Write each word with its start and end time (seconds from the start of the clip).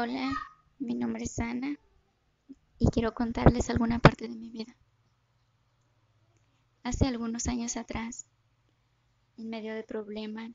Hola, 0.00 0.30
mi 0.78 0.94
nombre 0.94 1.24
es 1.24 1.36
Ana 1.40 1.76
y 2.78 2.86
quiero 2.86 3.14
contarles 3.14 3.68
alguna 3.68 3.98
parte 3.98 4.28
de 4.28 4.36
mi 4.36 4.48
vida. 4.48 4.76
Hace 6.84 7.08
algunos 7.08 7.48
años 7.48 7.76
atrás, 7.76 8.24
en 9.38 9.50
medio 9.50 9.74
de 9.74 9.82
problemas, 9.82 10.52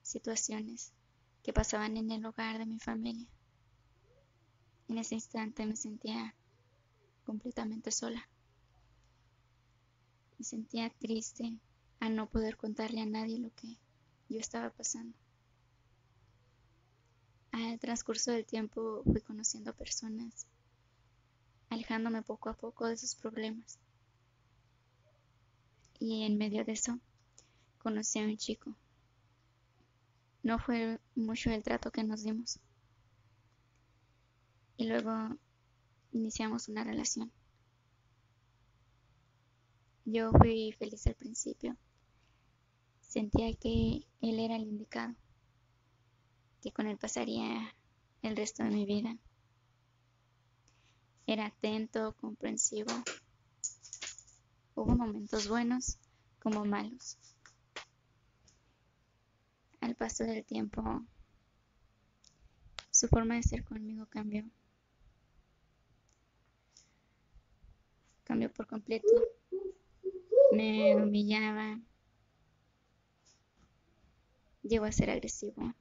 situaciones 0.00 0.94
que 1.42 1.52
pasaban 1.52 1.98
en 1.98 2.10
el 2.10 2.24
hogar 2.24 2.56
de 2.56 2.64
mi 2.64 2.78
familia, 2.78 3.28
en 4.88 4.96
ese 4.96 5.16
instante 5.16 5.66
me 5.66 5.76
sentía 5.76 6.34
completamente 7.24 7.90
sola. 7.90 8.26
Me 10.38 10.46
sentía 10.46 10.88
triste 10.88 11.58
a 11.98 12.08
no 12.08 12.30
poder 12.30 12.56
contarle 12.56 13.02
a 13.02 13.06
nadie 13.06 13.38
lo 13.38 13.50
que 13.50 13.76
yo 14.30 14.38
estaba 14.38 14.70
pasando. 14.70 15.14
Al 17.52 17.80
transcurso 17.80 18.30
del 18.30 18.46
tiempo 18.46 19.02
fui 19.04 19.20
conociendo 19.22 19.74
personas, 19.74 20.46
alejándome 21.68 22.22
poco 22.22 22.48
a 22.48 22.56
poco 22.56 22.86
de 22.86 22.96
sus 22.96 23.16
problemas. 23.16 23.78
Y 25.98 26.22
en 26.22 26.38
medio 26.38 26.64
de 26.64 26.72
eso, 26.72 26.98
conocí 27.78 28.20
a 28.20 28.24
un 28.24 28.36
chico. 28.36 28.76
No 30.42 30.58
fue 30.58 31.00
mucho 31.16 31.50
el 31.50 31.62
trato 31.62 31.90
que 31.90 32.04
nos 32.04 32.22
dimos. 32.22 32.60
Y 34.76 34.86
luego 34.86 35.36
iniciamos 36.12 36.68
una 36.68 36.84
relación. 36.84 37.32
Yo 40.04 40.30
fui 40.32 40.72
feliz 40.78 41.06
al 41.08 41.14
principio. 41.14 41.76
Sentía 43.00 43.52
que 43.54 44.06
él 44.20 44.38
era 44.38 44.56
el 44.56 44.62
indicado 44.62 45.14
que 46.60 46.72
con 46.72 46.86
él 46.86 46.98
pasaría 46.98 47.74
el 48.22 48.36
resto 48.36 48.62
de 48.62 48.70
mi 48.70 48.84
vida. 48.84 49.16
Era 51.26 51.46
atento, 51.46 52.14
comprensivo. 52.20 52.90
Hubo 54.74 54.96
momentos 54.96 55.48
buenos 55.48 55.98
como 56.40 56.64
malos. 56.64 57.18
Al 59.80 59.94
paso 59.94 60.24
del 60.24 60.44
tiempo, 60.44 60.82
su 62.90 63.08
forma 63.08 63.36
de 63.36 63.42
ser 63.42 63.64
conmigo 63.64 64.06
cambió. 64.06 64.44
Cambió 68.24 68.52
por 68.52 68.66
completo. 68.66 69.08
Me 70.52 70.96
humillaba. 70.96 71.80
Llegó 74.62 74.84
a 74.84 74.92
ser 74.92 75.10
agresivo. 75.10 75.74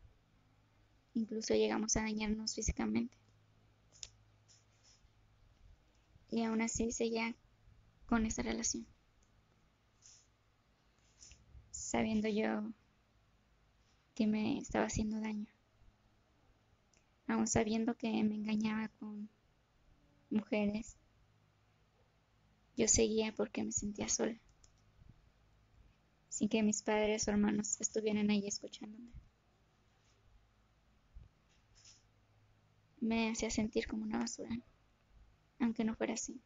Incluso 1.19 1.53
llegamos 1.53 1.97
a 1.97 2.01
dañarnos 2.03 2.55
físicamente. 2.55 3.17
Y 6.31 6.43
aún 6.43 6.61
así 6.61 6.93
seguía 6.93 7.35
con 8.05 8.25
esa 8.25 8.41
relación. 8.41 8.87
Sabiendo 11.71 12.29
yo 12.29 12.71
que 14.15 14.27
me 14.27 14.59
estaba 14.59 14.85
haciendo 14.85 15.19
daño. 15.19 15.47
Aún 17.27 17.47
sabiendo 17.47 17.97
que 17.97 18.23
me 18.23 18.35
engañaba 18.35 18.87
con 18.87 19.29
mujeres. 20.29 20.95
Yo 22.77 22.87
seguía 22.87 23.33
porque 23.33 23.65
me 23.65 23.73
sentía 23.73 24.07
sola. 24.07 24.39
Sin 26.29 26.47
que 26.47 26.63
mis 26.63 26.81
padres 26.81 27.27
o 27.27 27.31
hermanos 27.31 27.81
estuvieran 27.81 28.29
ahí 28.29 28.47
escuchándome. 28.47 29.11
Me 33.01 33.31
hacía 33.31 33.49
sentir 33.49 33.87
como 33.87 34.03
una 34.03 34.19
basura, 34.19 34.57
aunque 35.59 35.83
no 35.83 35.95
fuera 35.95 36.13
así. 36.13 36.41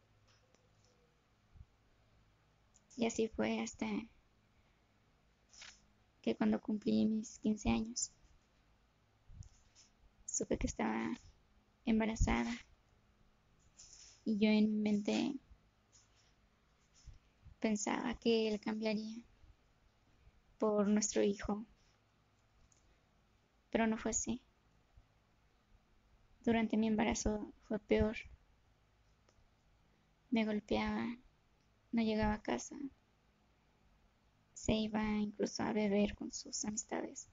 Y 2.96 3.06
así 3.06 3.28
fue 3.28 3.60
hasta 3.60 3.86
que 6.22 6.36
cuando 6.36 6.60
cumplí 6.60 7.06
mis 7.06 7.38
15 7.40 7.70
años, 7.70 8.12
supe 10.26 10.58
que 10.58 10.66
estaba 10.66 11.12
embarazada 11.84 12.52
y 14.24 14.38
yo 14.38 14.48
en 14.48 14.70
mi 14.70 14.80
mente 14.80 15.34
pensaba 17.60 18.14
que 18.18 18.48
él 18.48 18.60
cambiaría 18.60 19.22
por 20.58 20.88
nuestro 20.88 21.22
hijo, 21.22 21.66
pero 23.70 23.86
no 23.86 23.98
fue 23.98 24.12
así. 24.12 24.40
Durante 26.44 26.76
mi 26.76 26.88
embarazo 26.88 27.52
fue 27.62 27.78
peor. 27.78 28.16
Me 30.30 30.44
golpeaba, 30.44 31.16
no 31.92 32.02
llegaba 32.02 32.34
a 32.34 32.42
casa, 32.42 32.76
se 34.52 34.74
iba 34.74 35.02
incluso 35.18 35.62
a 35.62 35.72
beber 35.72 36.14
con 36.14 36.32
sus 36.32 36.64
amistades 36.64 37.28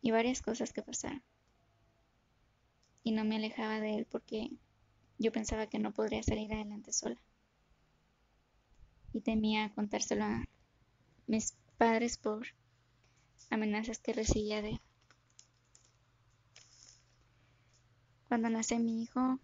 y 0.00 0.10
varias 0.10 0.42
cosas 0.42 0.72
que 0.72 0.82
pasaron. 0.82 1.22
Y 3.02 3.12
no 3.12 3.24
me 3.24 3.36
alejaba 3.36 3.80
de 3.80 3.96
él 3.96 4.06
porque 4.10 4.50
yo 5.18 5.32
pensaba 5.32 5.66
que 5.66 5.78
no 5.78 5.92
podría 5.92 6.22
salir 6.22 6.52
adelante 6.52 6.92
sola. 6.92 7.20
Y 9.12 9.22
temía 9.22 9.72
contárselo 9.74 10.24
a 10.24 10.44
mis 11.26 11.56
padres 11.78 12.16
por 12.18 12.46
amenazas 13.50 13.98
que 13.98 14.12
recibía 14.12 14.62
de 14.62 14.70
él. 14.70 14.80
Cuando 18.28 18.50
nace 18.50 18.78
mi 18.78 19.02
hijo, 19.02 19.40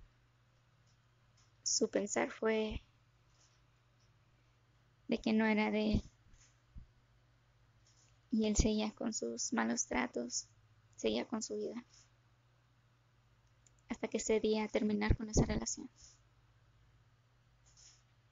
su 1.63 1.89
pensar 1.89 2.31
fue 2.31 2.85
de 5.09 5.19
que 5.19 5.33
no 5.33 5.47
era 5.47 5.71
de 5.71 5.93
él. 5.95 6.03
Y 8.31 8.47
él 8.47 8.57
seguía 8.57 8.93
con 8.93 9.15
sus 9.15 9.55
malos 9.55 9.87
tratos, 9.87 10.49
seguía 10.97 11.27
con 11.27 11.43
su 11.43 11.57
vida. 11.57 11.83
Hasta 13.89 14.09
que 14.09 14.21
cedía 14.21 14.65
a 14.65 14.69
terminar 14.69 15.17
con 15.17 15.31
esa 15.31 15.47
relación. 15.47 15.89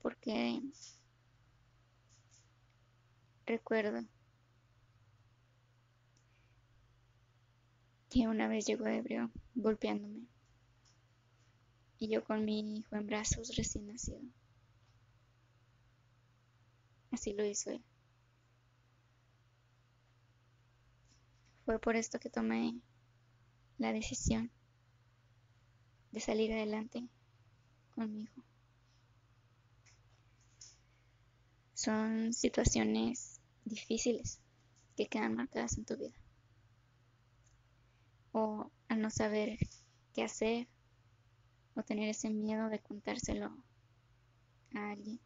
Porque 0.02 0.60
recuerdo 3.46 4.04
que 8.10 8.28
una 8.28 8.48
vez 8.48 8.66
llegó 8.66 8.86
ebrio 8.86 9.30
golpeándome 9.54 10.31
y 12.02 12.08
yo 12.08 12.24
con 12.24 12.44
mi 12.44 12.78
hijo 12.78 12.96
en 12.96 13.06
brazos 13.06 13.54
recién 13.56 13.86
nacido. 13.86 14.18
Así 17.12 17.32
lo 17.32 17.46
hizo 17.46 17.70
él. 17.70 17.84
Fue 21.64 21.78
por 21.78 21.94
esto 21.94 22.18
que 22.18 22.28
tomé 22.28 22.80
la 23.78 23.92
decisión 23.92 24.50
de 26.10 26.18
salir 26.18 26.52
adelante 26.52 27.06
con 27.94 28.12
mi 28.12 28.22
hijo. 28.22 28.42
Son 31.74 32.32
situaciones 32.32 33.41
difíciles 33.64 34.41
que 34.96 35.06
quedan 35.06 35.36
marcadas 35.36 35.78
en 35.78 35.84
tu 35.84 35.96
vida. 35.96 36.16
O 38.32 38.72
al 38.88 39.00
no 39.00 39.10
saber 39.10 39.56
qué 40.14 40.24
hacer 40.24 40.66
o 41.75 41.83
tener 41.83 42.09
ese 42.09 42.31
miedo 42.31 42.69
de 42.69 42.81
contárselo 42.81 43.47
a 44.75 44.91
alguien. 44.91 45.21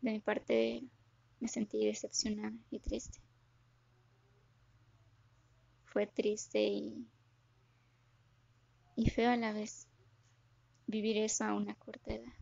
De 0.00 0.12
mi 0.12 0.20
parte 0.20 0.82
me 1.40 1.48
sentí 1.48 1.86
decepcionada 1.86 2.56
y 2.70 2.80
triste. 2.80 3.20
Fue 5.86 6.06
triste 6.06 6.62
y, 6.62 7.06
y 8.96 9.10
feo 9.10 9.30
a 9.30 9.36
la 9.36 9.52
vez 9.52 9.86
vivir 10.86 11.18
eso 11.18 11.44
a 11.44 11.54
una 11.54 11.74
corta 11.74 12.14
edad. 12.14 12.32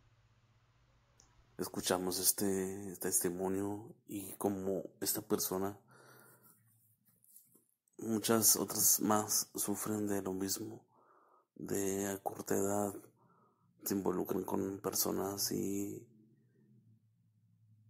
Escuchamos 1.59 2.19
este 2.19 2.97
testimonio 3.01 3.95
y 4.09 4.33
como 4.35 4.85
esta 5.01 5.21
persona, 5.21 5.79
muchas 7.99 8.57
otras 8.57 9.01
más 9.01 9.51
sufren 9.55 10.07
de 10.07 10.23
lo 10.23 10.33
mismo 10.33 10.90
de 11.61 12.07
a 12.07 12.17
corta 12.19 12.57
edad 12.57 12.95
se 13.85 13.95
involucran 13.95 14.45
con 14.45 14.79
personas 14.79 15.53
y, 15.53 16.07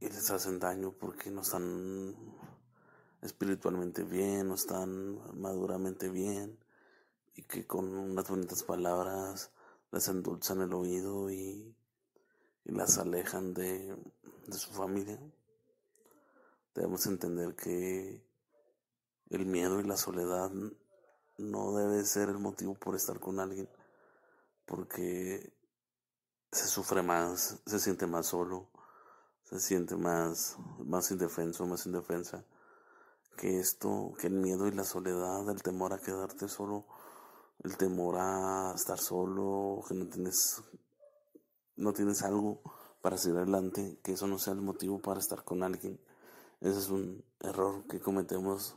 y 0.01 0.09
les 0.09 0.31
hacen 0.31 0.59
daño 0.59 0.93
porque 0.93 1.31
no 1.31 1.43
están 1.43 2.15
espiritualmente 3.23 4.03
bien, 4.03 4.49
no 4.49 4.55
están 4.55 5.19
maduramente 5.41 6.09
bien 6.09 6.59
y 7.37 7.43
que 7.43 7.67
con 7.67 7.87
unas 7.95 8.29
bonitas 8.29 8.65
palabras 8.65 9.53
les 9.93 10.09
endulzan 10.09 10.63
el 10.63 10.75
oído 10.75 11.31
y, 11.31 11.77
y 12.65 12.73
las 12.73 12.99
alejan 12.99 13.55
de, 13.55 13.97
de 14.47 14.59
su 14.59 14.71
familia. 14.73 15.21
Debemos 16.75 17.07
entender 17.07 17.55
que 17.55 18.25
el 19.31 19.47
miedo 19.47 19.81
y 19.81 19.85
la 19.85 19.97
soledad 19.97 20.51
no 21.41 21.75
debe 21.75 22.05
ser 22.05 22.29
el 22.29 22.39
motivo 22.39 22.75
por 22.75 22.95
estar 22.95 23.19
con 23.19 23.41
alguien, 23.41 23.69
porque 24.67 25.53
se 26.53 26.67
sufre 26.67 27.03
más, 27.03 27.61
se 27.67 27.79
siente 27.79 28.07
más 28.07 28.27
solo, 28.27 28.69
se 29.45 29.61
siente 29.61 29.97
más, 29.97 30.57
más 30.79 31.11
indefenso, 31.11 31.67
más 31.67 31.87
indefensa, 31.87 32.45
que 33.37 33.59
esto, 33.59 34.13
que 34.19 34.27
el 34.27 34.35
miedo 34.35 34.69
y 34.69 34.73
la 34.73 34.85
soledad, 34.85 35.49
el 35.49 35.63
temor 35.63 35.93
a 35.93 35.99
quedarte 35.99 36.49
solo, 36.49 36.87
el 37.65 37.77
temor 37.77 38.17
a 38.19 38.73
estar 38.75 38.99
solo, 38.99 39.83
que 39.89 39.95
no 39.95 40.07
tienes, 40.07 40.63
no 41.77 41.93
tienes 41.93 42.23
algo 42.23 42.61
para 43.01 43.17
seguir 43.17 43.39
adelante, 43.39 43.99
que 44.03 44.13
eso 44.13 44.27
no 44.27 44.39
sea 44.39 44.53
el 44.53 44.61
motivo 44.61 45.01
para 45.01 45.21
estar 45.21 45.45
con 45.45 45.63
alguien. 45.63 46.01
Ese 46.61 46.79
es 46.79 46.91
un 46.91 47.25
error 47.41 47.87
que 47.87 48.01
cometemos 48.01 48.77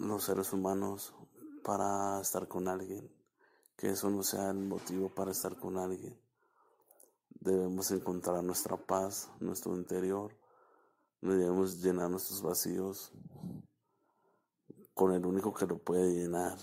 los 0.00 0.24
seres 0.24 0.52
humanos 0.54 1.14
para 1.62 2.20
estar 2.20 2.48
con 2.48 2.68
alguien. 2.68 3.12
Que 3.76 3.90
eso 3.90 4.10
no 4.10 4.22
sea 4.22 4.50
el 4.50 4.58
motivo 4.58 5.10
para 5.10 5.30
estar 5.30 5.56
con 5.58 5.76
alguien. 5.76 6.18
Debemos 7.28 7.90
encontrar 7.90 8.42
nuestra 8.42 8.76
paz, 8.78 9.30
nuestro 9.40 9.74
interior. 9.74 10.34
Debemos 11.20 11.82
llenar 11.82 12.10
nuestros 12.10 12.42
vacíos 12.42 13.12
con 14.94 15.12
el 15.12 15.24
único 15.24 15.52
que 15.52 15.66
lo 15.66 15.78
puede 15.78 16.14
llenar. 16.14 16.56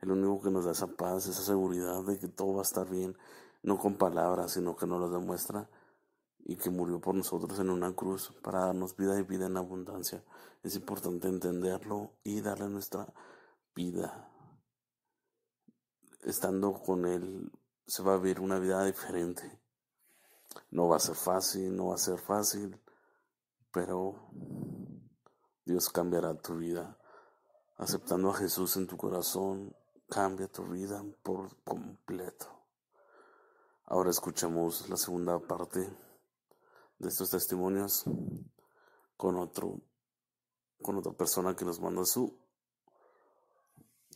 El 0.00 0.10
único 0.10 0.42
que 0.42 0.50
nos 0.50 0.66
da 0.66 0.72
esa 0.72 0.86
paz, 0.86 1.26
esa 1.26 1.42
seguridad 1.42 2.02
de 2.04 2.18
que 2.18 2.28
todo 2.28 2.54
va 2.54 2.60
a 2.60 2.62
estar 2.62 2.88
bien. 2.88 3.16
No 3.62 3.78
con 3.78 3.96
palabras, 3.96 4.52
sino 4.52 4.76
que 4.76 4.86
nos 4.86 5.00
lo 5.00 5.08
demuestra 5.08 5.68
y 6.48 6.56
que 6.56 6.70
murió 6.70 7.00
por 7.00 7.16
nosotros 7.16 7.58
en 7.58 7.70
una 7.70 7.92
cruz 7.92 8.32
para 8.40 8.66
darnos 8.66 8.96
vida 8.96 9.18
y 9.18 9.22
vida 9.22 9.46
en 9.46 9.56
abundancia. 9.56 10.22
Es 10.62 10.76
importante 10.76 11.26
entenderlo 11.26 12.12
y 12.22 12.40
darle 12.40 12.68
nuestra 12.68 13.12
vida. 13.74 14.30
Estando 16.22 16.74
con 16.74 17.04
Él 17.04 17.50
se 17.84 18.04
va 18.04 18.14
a 18.14 18.18
vivir 18.18 18.38
una 18.38 18.60
vida 18.60 18.84
diferente. 18.84 19.60
No 20.70 20.86
va 20.86 20.96
a 20.96 21.00
ser 21.00 21.16
fácil, 21.16 21.74
no 21.74 21.88
va 21.88 21.96
a 21.96 21.98
ser 21.98 22.20
fácil, 22.20 22.80
pero 23.72 24.30
Dios 25.64 25.90
cambiará 25.90 26.32
tu 26.34 26.58
vida. 26.58 26.96
Aceptando 27.76 28.30
a 28.30 28.34
Jesús 28.34 28.76
en 28.76 28.86
tu 28.86 28.96
corazón, 28.96 29.74
cambia 30.08 30.46
tu 30.46 30.64
vida 30.68 31.04
por 31.24 31.60
completo. 31.64 32.46
Ahora 33.86 34.10
escuchamos 34.10 34.88
la 34.88 34.96
segunda 34.96 35.40
parte 35.40 36.05
de 36.98 37.08
estos 37.08 37.30
testimonios 37.30 38.04
con 39.16 39.36
otro 39.36 39.80
con 40.82 40.96
otra 40.96 41.12
persona 41.12 41.56
que 41.56 41.64
nos 41.64 41.80
manda 41.80 42.04
su 42.04 42.36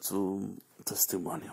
su 0.00 0.56
testimonio. 0.84 1.52